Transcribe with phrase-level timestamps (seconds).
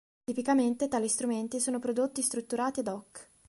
[0.23, 3.29] Tipicamente tali strumenti sono prodotti strutturati "ad hoc".